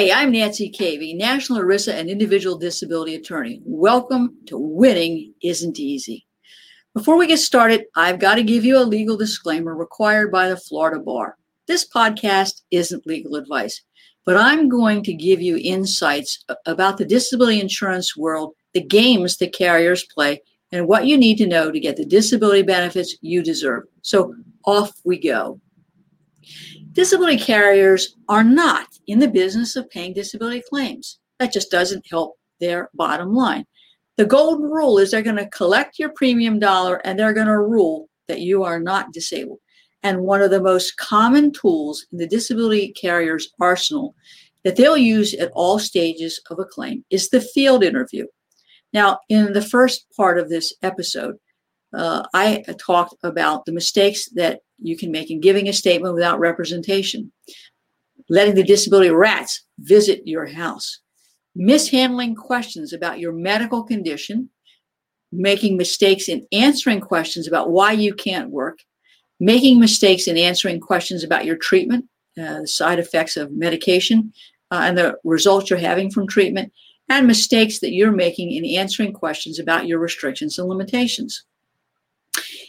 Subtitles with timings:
[0.00, 3.60] Hey, I'm Nancy Cavey, National ERISA and Individual Disability Attorney.
[3.66, 6.26] Welcome to Winning Isn't Easy.
[6.94, 10.56] Before we get started, I've got to give you a legal disclaimer required by the
[10.56, 11.36] Florida Bar.
[11.66, 13.82] This podcast isn't legal advice,
[14.24, 19.50] but I'm going to give you insights about the disability insurance world, the games the
[19.50, 20.40] carriers play,
[20.72, 23.82] and what you need to know to get the disability benefits you deserve.
[24.00, 25.60] So off we go.
[26.92, 31.18] Disability carriers are not in the business of paying disability claims.
[31.38, 33.64] That just doesn't help their bottom line.
[34.16, 37.58] The golden rule is they're going to collect your premium dollar and they're going to
[37.58, 39.58] rule that you are not disabled.
[40.02, 44.14] And one of the most common tools in the disability carrier's arsenal
[44.64, 48.26] that they'll use at all stages of a claim is the field interview.
[48.92, 51.36] Now, in the first part of this episode,
[51.92, 56.38] uh, I talked about the mistakes that you can make in giving a statement without
[56.38, 57.32] representation,
[58.30, 61.00] letting the disability rats visit your house,
[61.54, 64.48] mishandling questions about your medical condition,
[65.32, 68.78] making mistakes in answering questions about why you can't work,
[69.40, 72.06] making mistakes in answering questions about your treatment,
[72.40, 74.32] uh, side effects of medication,
[74.70, 76.72] uh, and the results you're having from treatment,
[77.08, 81.44] and mistakes that you're making in answering questions about your restrictions and limitations.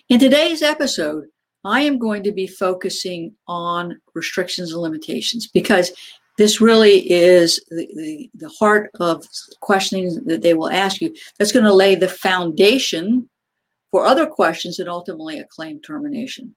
[0.10, 1.26] In today's episode,
[1.64, 5.92] I am going to be focusing on restrictions and limitations because
[6.38, 9.26] this really is the, the, the, heart of
[9.60, 11.14] questioning that they will ask you.
[11.38, 13.30] That's going to lay the foundation
[13.92, 16.56] for other questions and ultimately a claim termination.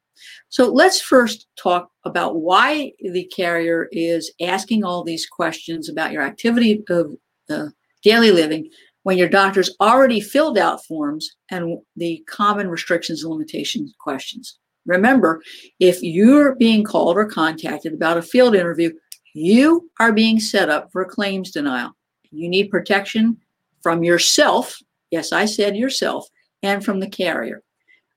[0.49, 6.23] So let's first talk about why the carrier is asking all these questions about your
[6.23, 7.15] activity of
[7.51, 7.67] uh,
[8.03, 8.71] daily living
[9.03, 14.59] when your doctor's already filled out forms and the common restrictions and limitations questions.
[14.87, 15.43] Remember,
[15.81, 18.93] if you're being called or contacted about a field interview,
[19.35, 21.93] you are being set up for a claims denial.
[22.31, 23.39] You need protection
[23.83, 24.79] from yourself.
[25.11, 26.29] Yes, I said yourself,
[26.63, 27.63] and from the carrier.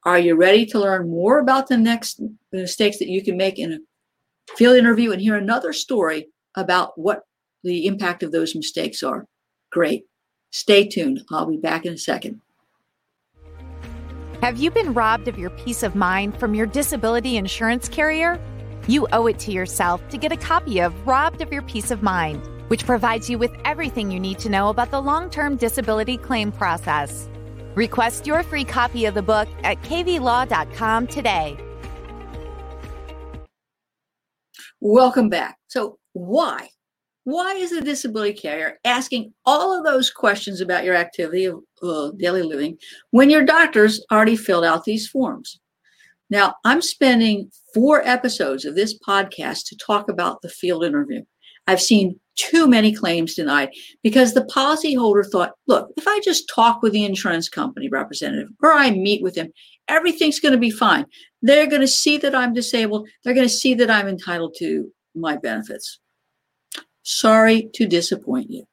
[0.04, 3.74] Are you ready to learn more about the next mistakes that you can make in
[3.74, 7.24] a field interview and hear another story about what
[7.64, 9.26] the impact of those mistakes are?
[9.72, 10.06] Great.
[10.52, 11.22] Stay tuned.
[11.32, 12.42] I'll be back in a second.
[14.42, 18.40] Have you been robbed of your peace of mind from your disability insurance carrier?
[18.88, 22.04] You owe it to yourself to get a copy of Robbed of Your Peace of
[22.04, 26.18] Mind, which provides you with everything you need to know about the long term disability
[26.18, 27.28] claim process.
[27.74, 31.58] Request your free copy of the book at caveylaw.com today.
[34.80, 35.58] Welcome back.
[35.66, 36.70] So, why
[37.28, 42.12] why is the disability carrier asking all of those questions about your activity of uh,
[42.12, 42.78] daily living
[43.12, 45.60] when your doctor's already filled out these forms?
[46.30, 51.22] Now, I'm spending four episodes of this podcast to talk about the field interview.
[51.68, 53.72] I've seen too many claims denied
[54.04, 58.72] because the policyholder thought, look, if I just talk with the insurance company representative or
[58.72, 59.52] I meet with him,
[59.90, 61.06] everything's going to be fine.
[61.42, 63.10] They're going to see that I'm disabled.
[63.26, 66.00] They're going to see that I'm entitled to my benefits.
[67.08, 68.66] Sorry to disappoint you.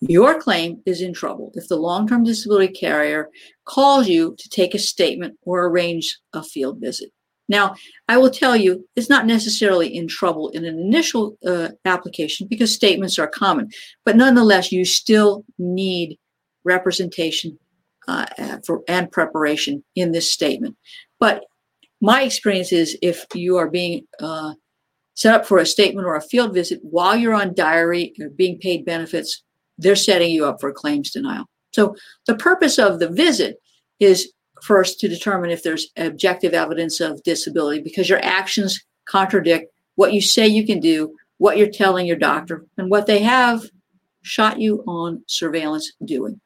[0.00, 3.28] Your claim is in trouble if the long term disability carrier
[3.66, 7.10] calls you to take a statement or arrange a field visit.
[7.48, 7.76] Now,
[8.08, 12.72] I will tell you, it's not necessarily in trouble in an initial uh, application because
[12.74, 13.70] statements are common,
[14.04, 16.18] but nonetheless, you still need
[16.64, 17.58] representation
[18.08, 18.26] uh,
[18.66, 20.76] for, and preparation in this statement.
[21.20, 21.44] But
[22.00, 24.54] my experience is if you are being uh,
[25.18, 28.56] set up for a statement or a field visit while you're on diary or being
[28.56, 29.42] paid benefits,
[29.76, 31.44] they're setting you up for claims denial.
[31.72, 31.96] So
[32.28, 33.56] the purpose of the visit
[33.98, 40.12] is first to determine if there's objective evidence of disability because your actions contradict what
[40.12, 43.64] you say you can do, what you're telling your doctor, and what they have
[44.22, 46.40] shot you on surveillance doing.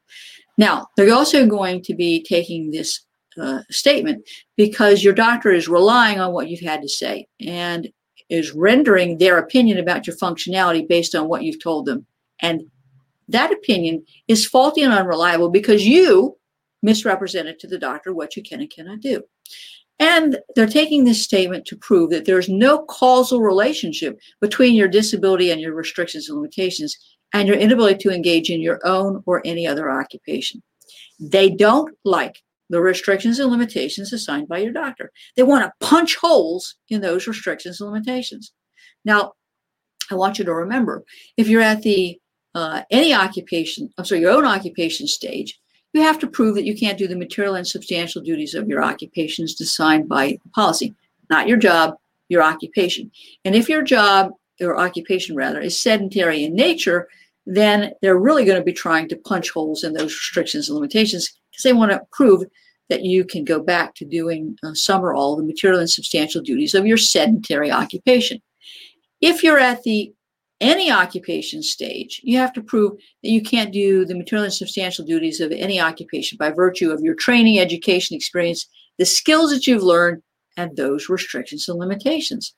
[0.57, 3.01] Now, they're also going to be taking this
[3.39, 4.27] uh, statement
[4.57, 7.27] because your doctor is relying on what you've had to say.
[7.39, 7.91] And
[8.29, 12.05] is rendering their opinion about your functionality based on what you've told them.
[12.41, 12.69] And
[13.27, 16.37] that opinion is faulty and unreliable because you
[16.81, 19.23] misrepresented to the doctor what you can and cannot do.
[19.99, 25.51] And they're taking this statement to prove that there's no causal relationship between your disability
[25.51, 26.97] and your restrictions and limitations
[27.33, 30.61] and your inability to engage in your own or any other occupation.
[31.19, 32.43] They don't like
[32.73, 35.11] the restrictions and limitations assigned by your doctor.
[35.35, 38.51] They want to punch holes in those restrictions and limitations.
[39.05, 39.33] Now,
[40.09, 41.03] I want you to remember
[41.37, 42.19] if you're at the
[42.55, 45.59] uh, any occupation, I'm sorry, your own occupation stage,
[45.93, 48.83] you have to prove that you can't do the material and substantial duties of your
[48.83, 50.95] occupations designed by policy,
[51.29, 51.95] not your job,
[52.29, 53.11] your occupation.
[53.45, 54.31] And if your job
[54.61, 57.07] or occupation rather, is sedentary in nature,
[57.45, 61.33] then they're really going to be trying to punch holes in those restrictions and limitations
[61.51, 62.43] because they want to prove
[62.89, 66.41] that you can go back to doing uh, some or all the material and substantial
[66.41, 68.41] duties of your sedentary occupation.
[69.21, 70.13] If you're at the
[70.61, 75.05] any occupation stage, you have to prove that you can't do the material and substantial
[75.05, 79.83] duties of any occupation by virtue of your training, education, experience, the skills that you've
[79.83, 80.21] learned,
[80.55, 82.53] and those restrictions and limitations.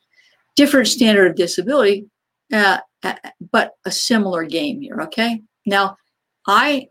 [0.56, 2.06] Different standard of disability,
[2.54, 3.16] uh, uh,
[3.52, 5.42] but a similar game here, okay?
[5.66, 5.98] Now,
[6.46, 6.88] I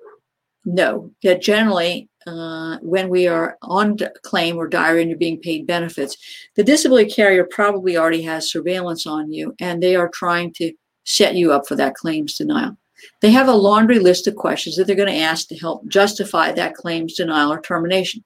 [0.65, 5.67] know that generally uh, when we are on claim or diary and you're being paid
[5.67, 6.17] benefits,
[6.57, 10.73] the disability carrier probably already has surveillance on you and they are trying to
[11.05, 12.77] set you up for that claims denial.
[13.21, 16.53] They have a laundry list of questions that they're going to ask to help justify
[16.53, 18.25] that claims denial or termination.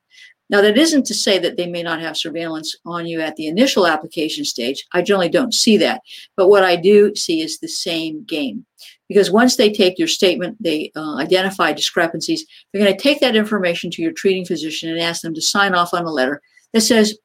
[0.51, 3.49] Now, that isn't to say that they may not have surveillance on you at the
[3.49, 4.87] initial application stage.
[4.93, 6.01] I generally don't see that.
[6.37, 8.65] But what I do see is the same game.
[9.09, 13.37] Because once they take your statement, they uh, identify discrepancies, they're going to take that
[13.37, 16.83] information to your treating physician and ask them to sign off on a letter that
[16.83, 17.17] says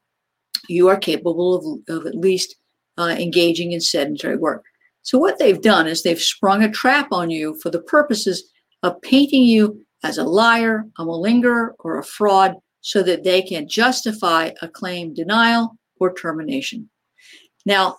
[0.70, 2.56] you are capable of, of at least
[2.98, 4.64] uh, engaging in sedentary work.
[5.02, 8.44] So, what they've done is they've sprung a trap on you for the purposes
[8.84, 13.68] of painting you as a liar, a malingerer, or a fraud so that they can
[13.68, 16.90] justify a claim denial or termination.
[17.66, 17.98] Now,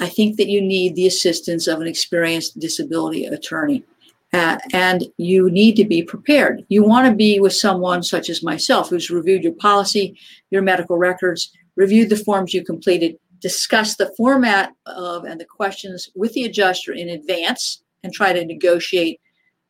[0.00, 3.84] I think that you need the assistance of an experienced disability attorney.
[4.32, 6.66] Uh, and you need to be prepared.
[6.68, 10.18] You want to be with someone such as myself who's reviewed your policy,
[10.50, 16.10] your medical records, reviewed the forms you completed, discuss the format of and the questions
[16.16, 19.20] with the adjuster in advance, and try to negotiate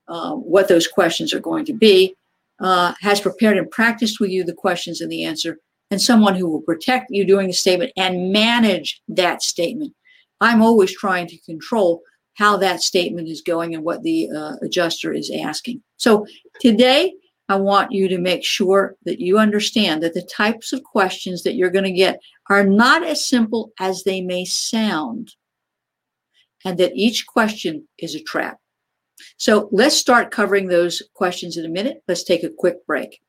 [0.08, 2.14] uh, what those questions are going to be,
[2.60, 5.58] uh, has prepared and practiced with you the questions and the answer,
[5.90, 9.94] and someone who will protect you during the statement and manage that statement.
[10.40, 12.02] I'm always trying to control
[12.34, 15.82] how that statement is going and what the uh, adjuster is asking.
[15.96, 16.26] So
[16.60, 17.14] today,
[17.48, 21.54] I want you to make sure that you understand that the types of questions that
[21.54, 25.34] you're going to get are not as simple as they may sound,
[26.64, 28.58] and that each question is a trap.
[29.36, 32.02] So let's start covering those questions in a minute.
[32.08, 33.20] Let's take a quick break.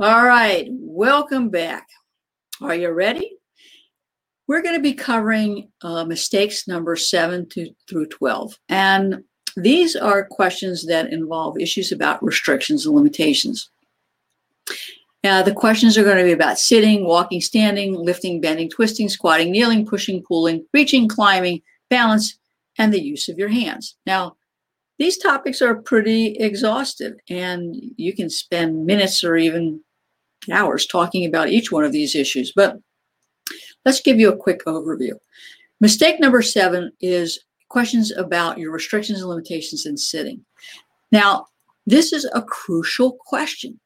[0.00, 1.88] All right, welcome back.
[2.60, 3.32] Are you ready?
[4.46, 8.56] We're going to be covering uh, mistakes number seven to, through 12.
[8.68, 9.24] And
[9.56, 13.70] these are questions that involve issues about restrictions and limitations.
[15.24, 19.50] Now, the questions are going to be about sitting, walking, standing, lifting, bending, twisting, squatting,
[19.50, 21.60] kneeling, pushing, pulling, reaching, climbing,
[21.90, 22.38] balance,
[22.78, 23.96] and the use of your hands.
[24.06, 24.36] Now,
[25.00, 29.80] these topics are pretty exhaustive, and you can spend minutes or even
[30.52, 32.52] hours talking about each one of these issues.
[32.54, 32.78] But
[33.84, 35.14] Let's give you a quick overview.
[35.80, 40.44] Mistake number seven is questions about your restrictions and limitations in sitting.
[41.12, 41.46] Now,
[41.86, 43.80] this is a crucial question.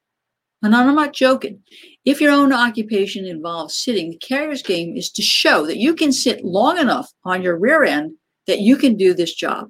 [0.61, 1.61] And I'm not joking.
[2.05, 6.11] If your own occupation involves sitting, the carrier's game is to show that you can
[6.11, 8.13] sit long enough on your rear end
[8.47, 9.69] that you can do this job.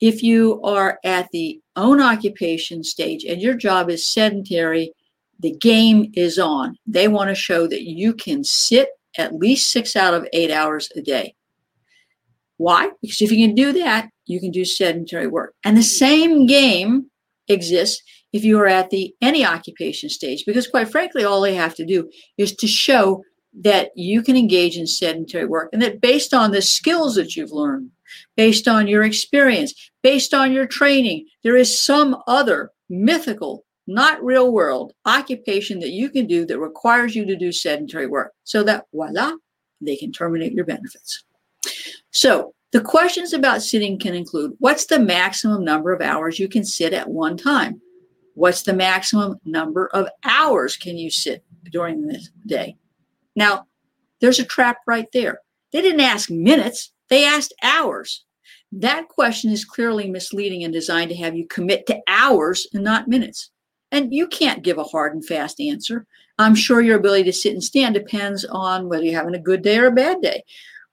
[0.00, 4.92] If you are at the own occupation stage and your job is sedentary,
[5.40, 6.76] the game is on.
[6.86, 10.90] They want to show that you can sit at least six out of eight hours
[10.96, 11.34] a day.
[12.56, 12.90] Why?
[13.02, 15.54] Because if you can do that, you can do sedentary work.
[15.64, 17.10] And the same game
[17.48, 21.74] exists if you are at the any occupation stage, because quite frankly, all they have
[21.76, 23.22] to do is to show
[23.60, 27.52] that you can engage in sedentary work and that based on the skills that you've
[27.52, 27.90] learned,
[28.36, 29.72] based on your experience,
[30.02, 36.08] based on your training, there is some other mythical not real world occupation that you
[36.08, 39.32] can do that requires you to do sedentary work so that voila,
[39.80, 41.24] they can terminate your benefits.
[42.10, 46.64] So the questions about sitting can include what's the maximum number of hours you can
[46.64, 47.80] sit at one time?
[48.34, 52.76] What's the maximum number of hours can you sit during the day?
[53.36, 53.66] Now,
[54.20, 55.38] there's a trap right there.
[55.72, 58.24] They didn't ask minutes, they asked hours.
[58.72, 63.06] That question is clearly misleading and designed to have you commit to hours and not
[63.06, 63.50] minutes.
[63.94, 66.04] And you can't give a hard and fast answer.
[66.36, 69.62] I'm sure your ability to sit and stand depends on whether you're having a good
[69.62, 70.42] day or a bad day,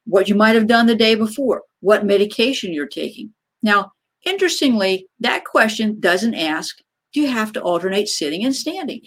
[0.05, 3.33] what you might have done the day before, what medication you're taking.
[3.63, 3.93] Now,
[4.23, 6.77] interestingly, that question doesn't ask
[7.11, 9.01] do you have to alternate sitting and standing?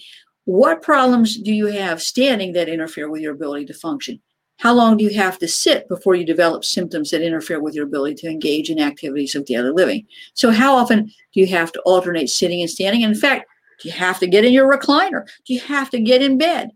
[0.44, 4.20] What problems do you have standing that interfere with your ability to function?
[4.58, 7.84] How long do you have to sit before you develop symptoms that interfere with your
[7.84, 10.04] ability to engage in activities of daily living?
[10.34, 13.04] So, how often do you have to alternate sitting and standing?
[13.04, 13.46] And in fact,
[13.84, 15.26] do you have to get in your recliner?
[15.44, 16.70] Do you have to get in bed?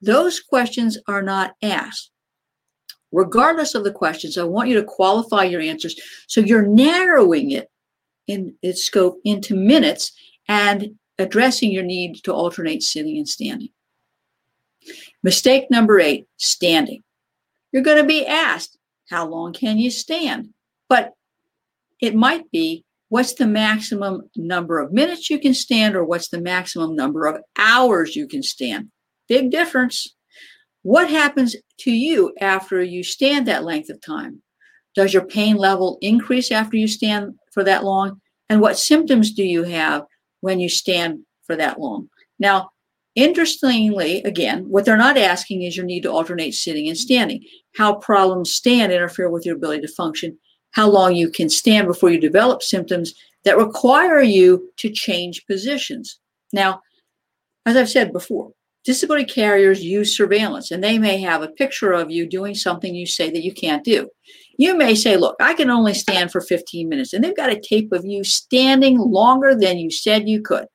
[0.00, 2.10] Those questions are not asked.
[3.12, 5.94] Regardless of the questions, I want you to qualify your answers
[6.26, 7.70] so you're narrowing it
[8.26, 10.12] in its scope into minutes
[10.48, 13.68] and addressing your need to alternate sitting and standing.
[15.22, 17.02] Mistake number eight standing.
[17.72, 18.78] You're going to be asked,
[19.10, 20.54] How long can you stand?
[20.88, 21.12] But
[22.00, 26.40] it might be, What's the maximum number of minutes you can stand, or what's the
[26.40, 28.88] maximum number of hours you can stand?
[29.28, 30.16] Big difference.
[30.82, 34.42] What happens to you after you stand that length of time?
[34.96, 38.20] Does your pain level increase after you stand for that long?
[38.48, 40.02] And what symptoms do you have
[40.40, 42.08] when you stand for that long?
[42.40, 42.70] Now,
[43.14, 47.44] interestingly, again, what they're not asking is your need to alternate sitting and standing,
[47.76, 50.36] how problems stand interfere with your ability to function,
[50.74, 53.14] how long you can stand before you develop symptoms
[53.44, 56.18] that require you to change positions.
[56.52, 56.82] Now,
[57.64, 58.52] as I've said before,
[58.84, 63.06] disability carriers use surveillance and they may have a picture of you doing something you
[63.06, 64.08] say that you can't do.
[64.58, 67.60] You may say, Look, I can only stand for 15 minutes, and they've got a
[67.60, 70.66] tape of you standing longer than you said you could.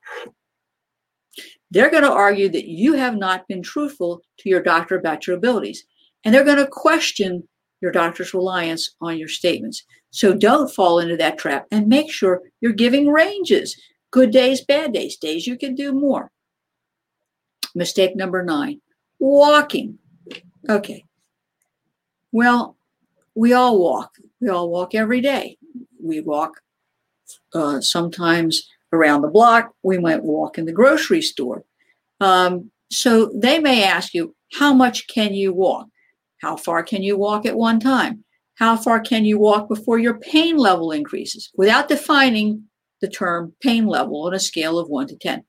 [1.70, 5.36] They're going to argue that you have not been truthful to your doctor about your
[5.36, 5.84] abilities,
[6.24, 7.48] and they're going to question
[7.80, 9.84] your doctor's reliance on your statements.
[10.10, 14.92] So don't fall into that trap and make sure you're giving ranges good days, bad
[14.92, 16.30] days, days you can do more.
[17.74, 18.80] Mistake number nine
[19.20, 19.98] walking.
[20.68, 21.04] Okay.
[22.32, 22.76] Well,
[23.34, 24.16] we all walk.
[24.40, 25.58] We all walk every day.
[26.02, 26.60] We walk
[27.54, 29.72] uh, sometimes around the block.
[29.82, 31.64] We might walk in the grocery store.
[32.20, 35.86] Um, so they may ask you, how much can you walk?
[36.40, 38.24] How far can you walk at one time?
[38.54, 42.64] How far can you walk before your pain level increases without defining
[43.00, 45.44] the term pain level on a scale of 1 to 10?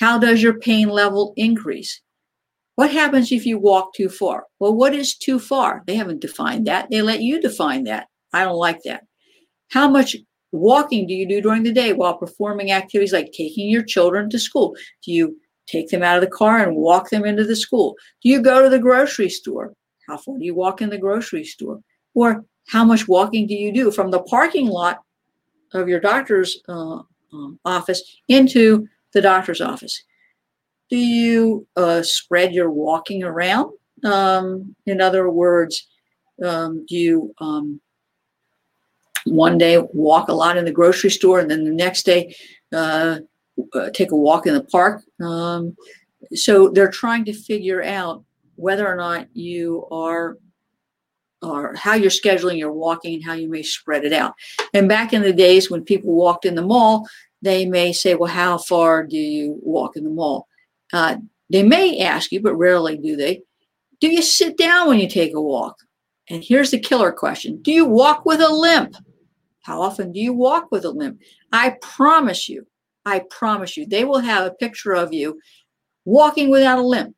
[0.00, 2.00] How does your pain level increase?
[2.76, 4.46] What happens if you walk too far?
[4.58, 5.84] Well, what is too far?
[5.86, 6.90] They haven't defined that.
[6.90, 8.08] They let you define that.
[8.32, 9.04] I don't like that.
[9.70, 10.16] How much
[10.50, 14.38] walking do you do during the day while performing activities like taking your children to
[14.38, 14.76] school?
[15.04, 15.36] Do you
[15.68, 17.94] take them out of the car and walk them into the school?
[18.22, 19.72] Do you go to the grocery store?
[20.06, 21.80] How far do you walk in the grocery store?
[22.14, 25.02] Or how much walking do you do from the parking lot
[25.72, 27.00] of your doctor's uh,
[27.32, 30.02] um, office into the doctor's office?
[30.90, 33.72] Do you uh, spread your walking around?
[34.04, 35.88] Um, in other words,
[36.42, 37.80] um, do you um,
[39.24, 42.34] one day walk a lot in the grocery store and then the next day
[42.72, 43.20] uh,
[43.72, 45.02] uh take a walk in the park?
[45.20, 45.76] Um,
[46.34, 48.24] so they're trying to figure out
[48.56, 50.38] whether or not you are
[51.42, 54.34] or how you're scheduling your walking and how you may spread it out.
[54.72, 57.06] And back in the days when people walked in the mall,
[57.42, 60.48] they may say, Well, how far do you walk in the mall?
[60.92, 61.16] Uh,
[61.50, 63.42] they may ask you, but rarely do they,
[64.00, 65.76] Do you sit down when you take a walk?
[66.30, 68.96] And here's the killer question Do you walk with a limp?
[69.62, 71.20] How often do you walk with a limp?
[71.52, 72.66] I promise you,
[73.06, 75.38] I promise you, they will have a picture of you
[76.04, 77.14] walking without a limp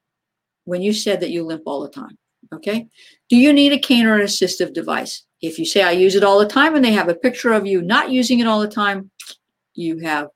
[0.66, 2.18] when you said that you limp all the time.
[2.52, 2.86] Okay.
[3.28, 5.24] Do you need a cane or an assistive device?
[5.40, 7.66] If you say I use it all the time and they have a picture of
[7.66, 9.10] you not using it all the time,
[9.74, 10.28] you have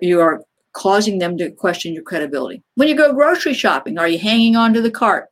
[0.00, 2.62] you are causing them to question your credibility.
[2.74, 5.26] When you go grocery shopping, are you hanging onto the cart,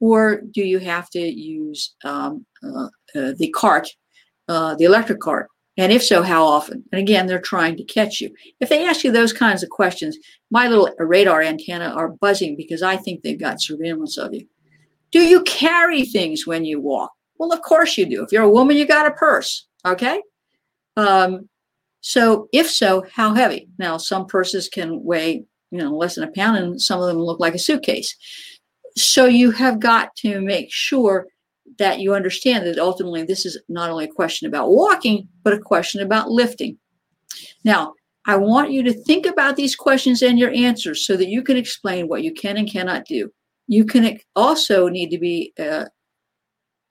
[0.00, 3.88] or do you have to use um, uh, uh, the cart,
[4.48, 5.48] uh, the electric cart?
[5.80, 6.84] And if so, how often?
[6.92, 8.30] And again, they're trying to catch you.
[8.60, 10.18] If they ask you those kinds of questions,
[10.50, 14.46] my little radar antenna are buzzing because I think they've got surveillance of you.
[15.10, 17.12] Do you carry things when you walk?
[17.38, 18.22] Well, of course you do.
[18.22, 19.68] If you're a woman, you got a purse.
[19.86, 20.20] Okay.
[20.98, 21.48] Um,
[22.02, 23.70] so, if so, how heavy?
[23.78, 27.16] Now, some purses can weigh, you know, less than a pound, and some of them
[27.16, 28.14] look like a suitcase.
[28.98, 31.26] So, you have got to make sure
[31.80, 35.58] that you understand that ultimately this is not only a question about walking, but a
[35.58, 36.78] question about lifting.
[37.64, 37.94] Now,
[38.26, 41.56] I want you to think about these questions and your answers so that you can
[41.56, 43.32] explain what you can and cannot do.
[43.66, 45.86] You can also need to be uh,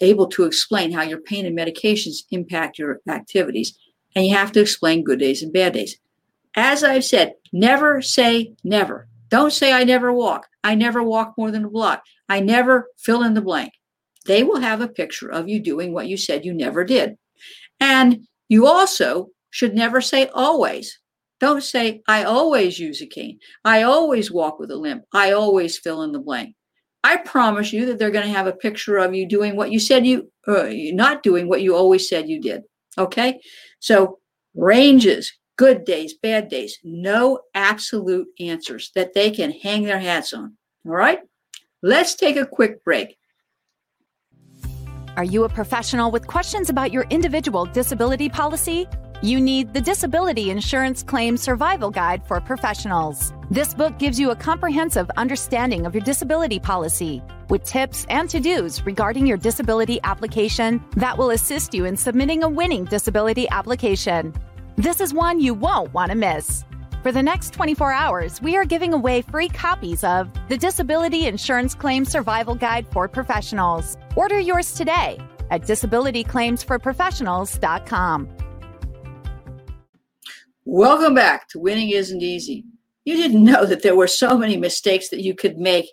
[0.02, 3.78] able to explain how your pain and medications impact your activities,
[4.16, 6.00] and you have to explain good days and bad days.
[6.56, 9.08] As I've said, never say never.
[9.30, 10.48] Don't say I never walk.
[10.64, 12.02] I never walk more than a block.
[12.28, 13.74] I never fill in the blank
[14.26, 17.18] they will have a picture of you doing what you said you never did.
[17.80, 21.00] And you also should never say always.
[21.40, 23.40] Don't say, I always use a cane.
[23.64, 25.06] I always walk with a limp.
[25.14, 26.56] I always fill in the blank.
[27.04, 29.80] I promise you that they're going to have a picture of you doing what you
[29.80, 32.64] said you, uh, not doing what you always said you did.
[32.98, 33.40] Okay.
[33.80, 34.20] So
[34.54, 40.58] ranges, good days, bad days, no absolute answers that they can hang their hats on.
[40.86, 41.20] All right.
[41.82, 43.18] Let's take a quick break.
[45.20, 48.88] Are you a professional with questions about your individual disability policy?
[49.22, 53.34] You need the Disability Insurance Claim Survival Guide for Professionals.
[53.52, 58.40] This book gives you a comprehensive understanding of your disability policy with tips and to
[58.40, 64.34] dos regarding your disability application that will assist you in submitting a winning disability application.
[64.78, 66.64] This is one you won't want to miss.
[67.02, 71.74] For the next 24 hours, we are giving away free copies of the Disability Insurance
[71.74, 73.98] Claim Survival Guide for Professionals.
[74.18, 75.18] Order yours today
[75.50, 78.30] at disabilityclaimsforprofessionals.com.
[80.66, 82.66] Welcome back to Winning Isn't Easy.
[83.06, 85.86] You didn't know that there were so many mistakes that you could make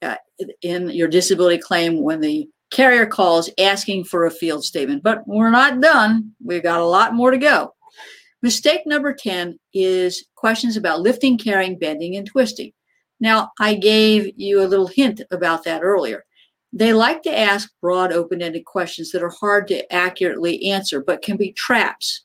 [0.00, 0.14] uh,
[0.62, 5.02] in your disability claim when the carrier calls asking for a field statement.
[5.02, 6.34] But we're not done.
[6.40, 7.74] We've got a lot more to go.
[8.42, 12.72] Mistake number 10 is questions about lifting, carrying, bending, and twisting.
[13.20, 16.24] Now, I gave you a little hint about that earlier.
[16.72, 21.22] They like to ask broad, open ended questions that are hard to accurately answer, but
[21.22, 22.22] can be traps.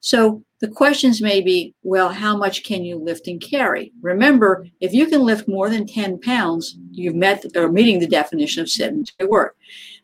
[0.00, 3.92] So the questions may be, well, how much can you lift and carry?
[4.00, 8.62] Remember, if you can lift more than 10 pounds, you've met or meeting the definition
[8.62, 9.56] of sedentary work.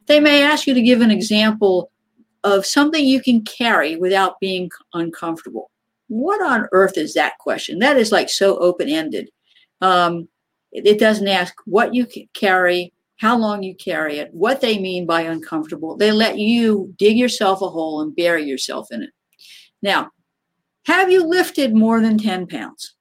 [0.07, 1.91] They may ask you to give an example
[2.47, 5.69] of something you can carry without being uncomfortable.
[6.07, 7.81] What on earth is that question?
[7.81, 9.31] That is like so open ended.
[9.81, 10.29] Um,
[10.71, 15.23] it, doesn't ask what you carry, how long you carry it, what they mean by
[15.23, 15.97] uncomfortable.
[15.97, 19.11] They let you dig yourself a hole and bury yourself in it.
[19.83, 20.11] Now,
[20.85, 22.95] have you lifted more than 10 pounds?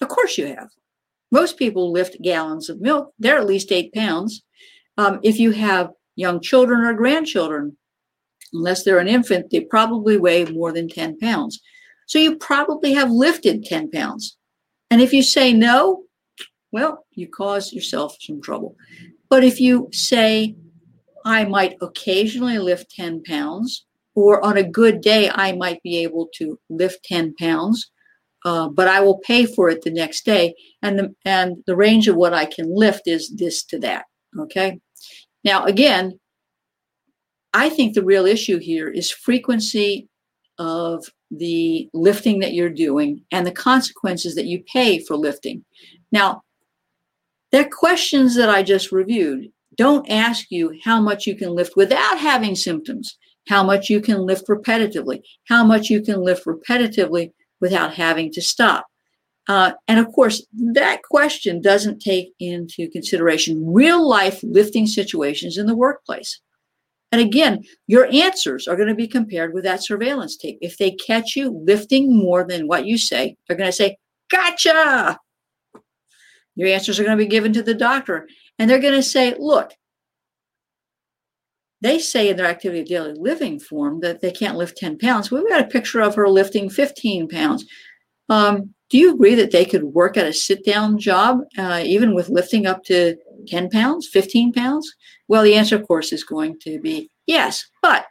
[0.00, 0.68] Of course you have.
[1.32, 4.44] Most people lift gallons of milk, they're at least eight pounds.
[4.96, 7.76] Um, if you have young children or grandchildren,
[8.54, 11.60] unless they're an infant, they probably weigh more than 10 pounds.
[12.06, 14.36] So you probably have lifted 10 pounds.
[14.90, 16.04] And if you say no,
[16.72, 18.76] well, you cause yourself some trouble.
[19.28, 20.56] But if you say,
[21.24, 26.28] I might occasionally lift 10 pounds, or on a good day, I might be able
[26.34, 27.90] to lift 10 pounds,
[28.44, 30.54] uh, but I will pay for it the next day.
[30.82, 34.04] And the, and the range of what I can lift is this to that.
[34.38, 34.80] Okay.
[35.42, 36.18] Now, again,
[37.54, 40.08] I think the real issue here is frequency
[40.58, 45.64] of the lifting that you're doing and the consequences that you pay for lifting.
[46.12, 46.42] Now,
[47.50, 52.18] the questions that I just reviewed don't ask you how much you can lift without
[52.18, 53.16] having symptoms
[53.48, 58.42] how much you can lift repetitively, how much you can lift repetitively without having to
[58.42, 58.86] stop.
[59.48, 65.66] Uh, and of course, that question doesn't take into consideration real life lifting situations in
[65.66, 66.40] the workplace.
[67.14, 70.58] And again, your answers are going to be compared with that surveillance tape.
[70.60, 73.98] If they catch you lifting more than what you say, they're going to say,
[74.32, 75.20] Gotcha.
[76.56, 78.26] Your answers are going to be given to the doctor.
[78.58, 79.70] And they're going to say, Look,
[81.82, 85.30] they say in their activity of daily living form that they can't lift 10 pounds.
[85.30, 87.64] We've got a picture of her lifting 15 pounds.
[88.28, 92.12] Um, do you agree that they could work at a sit down job, uh, even
[92.12, 93.14] with lifting up to
[93.46, 94.92] 10 pounds, 15 pounds?
[95.28, 97.66] Well, the answer, of course, is going to be yes.
[97.82, 98.06] But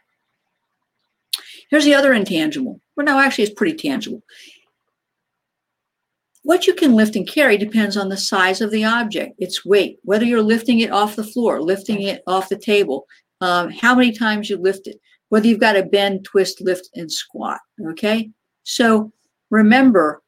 [1.70, 2.80] here's the other intangible.
[2.96, 4.22] Well, no, actually, it's pretty tangible.
[6.42, 9.98] What you can lift and carry depends on the size of the object, its weight,
[10.02, 13.06] whether you're lifting it off the floor, lifting it off the table,
[13.40, 15.00] um, how many times you lift it,
[15.30, 17.60] whether you've got to bend, twist, lift, and squat.
[17.88, 18.30] Okay.
[18.64, 19.10] So
[19.50, 20.22] remember,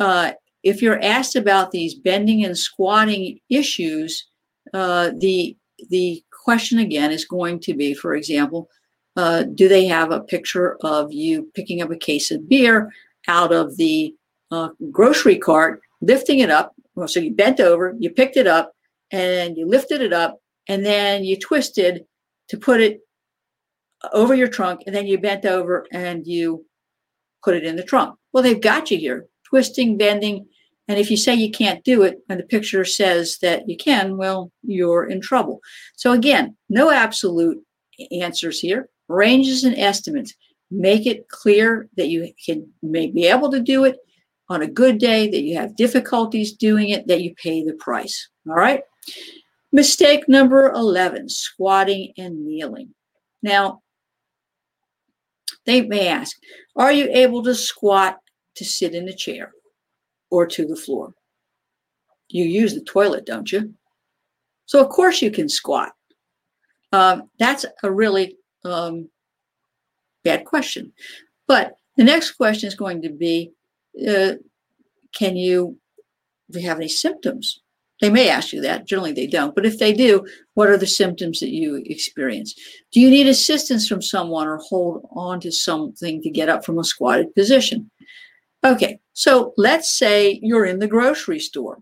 [0.00, 4.26] uh, if you're asked about these bending and squatting issues,
[4.74, 5.56] uh, the
[5.88, 8.68] the question again is going to be, for example,
[9.16, 12.90] uh, do they have a picture of you picking up a case of beer
[13.28, 14.14] out of the
[14.50, 16.74] uh, grocery cart, lifting it up?
[16.94, 18.72] Well, so you bent over, you picked it up,
[19.10, 22.04] and you lifted it up, and then you twisted
[22.48, 23.00] to put it
[24.12, 26.64] over your trunk and then you bent over and you
[27.44, 28.18] put it in the trunk.
[28.32, 30.46] Well, they've got you here, twisting, bending.
[30.90, 34.16] And if you say you can't do it and the picture says that you can,
[34.16, 35.60] well, you're in trouble.
[35.94, 37.64] So again, no absolute
[38.10, 40.34] answers here, ranges and estimates.
[40.68, 43.98] Make it clear that you can may be able to do it
[44.48, 48.28] on a good day, that you have difficulties doing it, that you pay the price.
[48.48, 48.82] All right.
[49.70, 52.96] Mistake number 11 squatting and kneeling.
[53.44, 53.82] Now,
[55.66, 56.36] they may ask,
[56.74, 58.18] are you able to squat
[58.56, 59.52] to sit in a chair
[60.30, 61.14] or to the floor?
[62.28, 63.74] You use the toilet, don't you?
[64.66, 65.92] So, of course, you can squat.
[66.92, 69.08] Um, that's a really um,
[70.24, 70.92] bad question.
[71.46, 73.52] But the next question is going to be
[74.08, 74.34] uh,
[75.14, 75.78] Can you,
[76.50, 77.60] do you have any symptoms?
[78.00, 78.86] They may ask you that.
[78.86, 79.54] Generally, they don't.
[79.54, 82.54] But if they do, what are the symptoms that you experience?
[82.92, 86.78] Do you need assistance from someone or hold on to something to get up from
[86.78, 87.90] a squatted position?
[88.62, 91.80] Okay, so let's say you're in the grocery store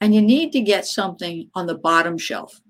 [0.00, 2.60] and you need to get something on the bottom shelf.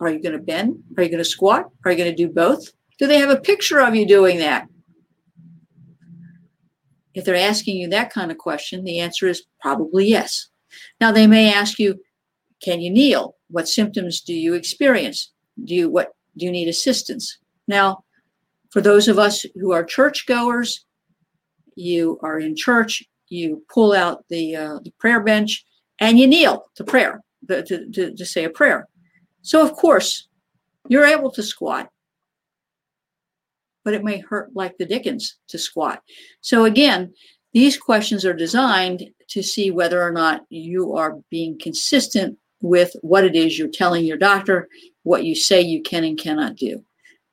[0.00, 0.82] Are you going to bend?
[0.96, 1.70] Are you going to squat?
[1.84, 2.72] Are you going to do both?
[2.98, 4.66] Do they have a picture of you doing that?
[7.12, 10.48] If they're asking you that kind of question, the answer is probably yes.
[11.00, 12.00] Now they may ask you,
[12.62, 13.36] can you kneel?
[13.48, 15.32] What symptoms do you experience?
[15.64, 17.38] Do you what do you need assistance?
[17.66, 18.04] Now,
[18.70, 20.84] for those of us who are churchgoers,
[21.74, 25.64] you are in church, you pull out the, uh, the prayer bench
[26.00, 28.86] and you kneel to prayer, to, to, to say a prayer.
[29.42, 30.28] So, of course,
[30.88, 31.90] you're able to squat,
[33.84, 36.02] but it may hurt like the dickens to squat.
[36.40, 37.12] So, again,
[37.52, 43.24] these questions are designed to see whether or not you are being consistent with what
[43.24, 44.68] it is you're telling your doctor,
[45.02, 46.84] what you say you can and cannot do.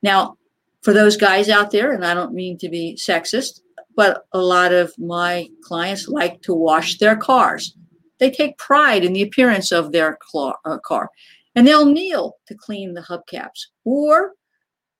[0.02, 0.38] Now,
[0.82, 3.60] for those guys out there, and I don't mean to be sexist,
[3.96, 7.74] but a lot of my clients like to wash their cars.
[8.18, 11.10] They take pride in the appearance of their uh, car
[11.54, 13.66] and they'll kneel to clean the hubcaps.
[13.84, 14.34] Or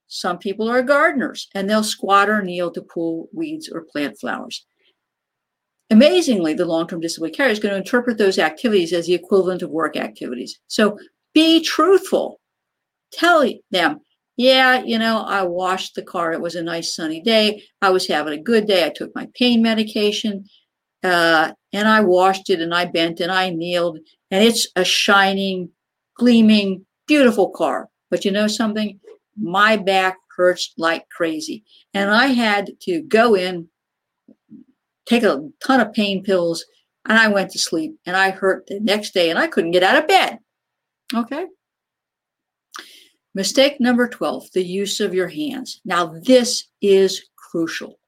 [0.08, 4.66] some people are gardeners and they'll squat or kneel to pull weeds or plant flowers.
[5.90, 9.62] Amazingly, the long term disability carrier is going to interpret those activities as the equivalent
[9.62, 10.58] of work activities.
[10.66, 10.98] So
[11.34, 12.40] be truthful.
[13.12, 14.00] Tell them,
[14.38, 16.32] yeah, you know, I washed the car.
[16.32, 17.64] It was a nice sunny day.
[17.82, 18.86] I was having a good day.
[18.86, 20.44] I took my pain medication
[21.02, 23.98] uh, and I washed it and I bent and I kneeled.
[24.30, 25.70] And it's a shining
[26.14, 27.88] gleaming, beautiful car.
[28.12, 29.00] But you know something?
[29.36, 31.64] My back hurts like crazy.
[31.92, 33.68] And I had to go in,
[35.04, 36.64] take a ton of pain pills,
[37.08, 37.98] and I went to sleep.
[38.06, 40.38] And I hurt the next day and I couldn't get out of bed.
[41.12, 41.46] Okay.
[43.34, 45.80] Mistake number 12 the use of your hands.
[45.84, 47.98] Now, this is crucial.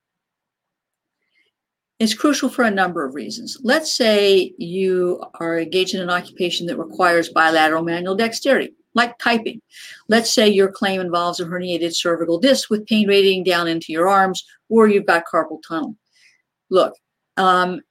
[1.98, 3.58] It's crucial for a number of reasons.
[3.62, 9.60] Let's say you are engaged in an occupation that requires bilateral manual dexterity, like typing.
[10.08, 14.08] Let's say your claim involves a herniated cervical disc with pain radiating down into your
[14.08, 15.94] arms, or you've got carpal tunnel.
[16.70, 16.94] Look,
[17.36, 17.82] um,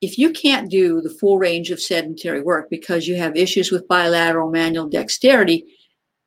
[0.00, 3.88] if you can't do the full range of sedentary work because you have issues with
[3.88, 5.64] bilateral manual dexterity,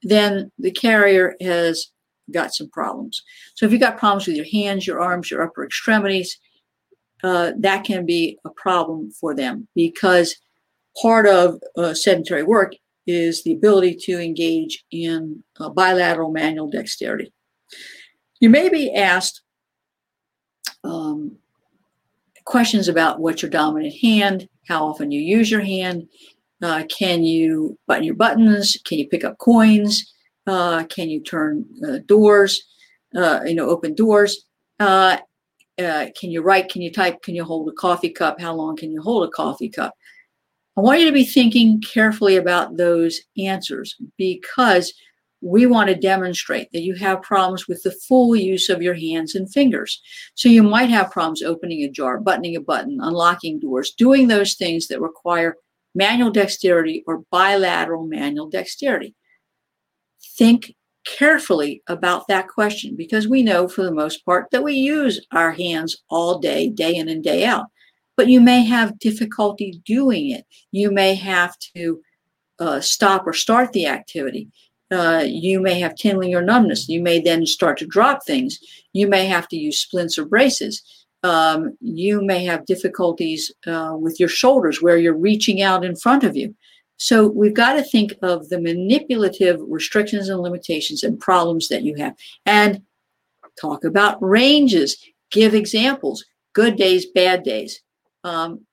[0.04, 1.88] then the carrier has
[2.32, 3.24] got some problems.
[3.56, 6.38] So if you've got problems with your hands, your arms, your upper extremities,
[7.24, 10.36] uh, that can be a problem for them because
[11.02, 12.74] part of uh, sedentary work
[13.08, 17.32] is the ability to engage in uh, bilateral manual dexterity.
[18.40, 19.42] You may be asked
[20.84, 21.38] um,
[22.46, 26.08] questions about what's your dominant hand, how often you use your hand,
[26.62, 30.14] uh, can you button your buttons, can you pick up coins,
[30.48, 32.64] uh, can you turn uh, doors,
[33.14, 34.46] you know, open doors.
[34.80, 35.18] Uh,
[35.78, 36.70] can you write?
[36.70, 37.22] Can you type?
[37.22, 38.40] Can you hold a coffee cup?
[38.42, 39.94] How long can you hold a coffee cup?
[40.76, 44.94] I want you to be thinking carefully about those answers because
[45.42, 49.36] we want to demonstrate that you have problems with the full use of your hands
[49.36, 50.02] and fingers.
[50.36, 54.56] So you might have problems opening a jar, buttoning a button, unlocking doors, doing those
[54.56, 55.56] things that require
[55.96, 59.16] manual dexterity or bilateral manual dexterity.
[60.38, 65.26] Think carefully about that question because we know for the most part that we use
[65.32, 67.66] our hands all day, day in and day out.
[68.16, 70.46] But you may have difficulty doing it.
[70.72, 72.02] You may have to
[72.60, 74.50] uh, stop or start the activity.
[74.90, 76.88] Uh, you may have tingling or numbness.
[76.90, 78.60] You may then start to drop things.
[78.94, 80.82] You may have to use splints or braces.
[81.24, 86.24] Um, you may have difficulties uh, with your shoulders where you're reaching out in front
[86.24, 86.56] of you.
[86.98, 91.96] So we've got to think of the manipulative restrictions and limitations and problems that you
[91.96, 92.82] have and
[93.60, 94.98] talk about ranges,
[95.32, 97.82] give examples, good days, bad days.
[98.24, 98.66] Um,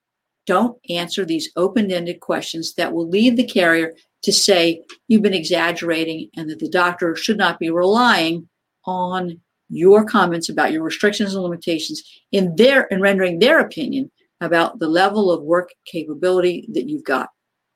[0.47, 5.35] don't answer these open ended questions that will lead the carrier to say you've been
[5.35, 8.49] exaggerating and that the doctor should not be relying
[8.87, 9.41] on
[9.75, 14.11] your comments about your restrictions and limitations in their in rendering their opinion
[14.41, 17.31] about the level of work capability that you've got.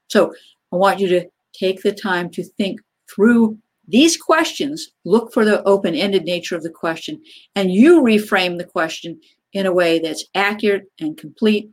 [0.08, 0.34] So
[0.72, 2.80] I want you to take the time to think
[3.12, 7.22] through these questions, look for the open ended nature of the question,
[7.54, 9.18] and you reframe the question
[9.54, 11.70] in a way that's accurate and complete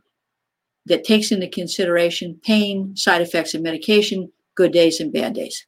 [0.86, 5.66] that takes into consideration pain, side effects of medication, good days and bad days.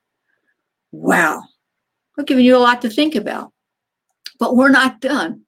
[0.90, 1.42] Wow.
[2.18, 3.52] I've given you a lot to think about.
[4.38, 5.42] But we're not done.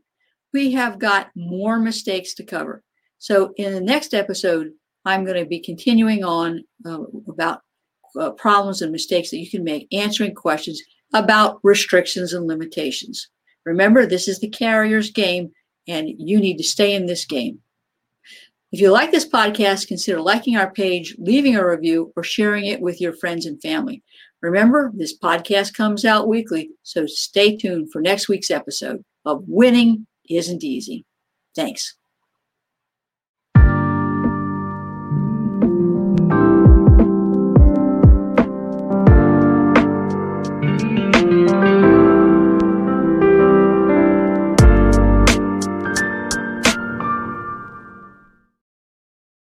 [0.52, 2.82] We have got more mistakes to cover.
[3.18, 4.72] So, in the next episode,
[5.04, 7.60] I'm going to be continuing on uh, about
[8.18, 13.28] uh, problems and mistakes that you can make answering questions about restrictions and limitations.
[13.64, 15.52] Remember, this is the carrier's game,
[15.86, 17.60] and you need to stay in this game.
[18.72, 22.80] If you like this podcast, consider liking our page, leaving a review, or sharing it
[22.80, 24.02] with your friends and family.
[24.42, 30.06] Remember, this podcast comes out weekly, so stay tuned for next week's episode of Winning
[30.28, 31.04] Isn't Easy.
[31.54, 31.96] Thanks.